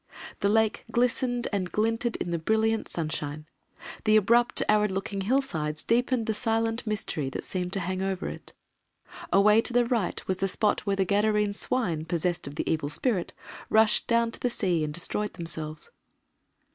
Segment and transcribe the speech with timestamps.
[0.39, 3.45] The Lake glistened and glinted in the brilliant sunshine,
[4.05, 8.27] the abrupt arid looking hill sides deepened the silent mystery that seemed to hang over
[8.27, 8.51] it.
[9.31, 12.89] Away to the right was the spot where the Gadarene swine, possessed of the evil
[12.89, 13.31] spirit,
[13.69, 15.91] rushed down to the sea and destroyed themselves.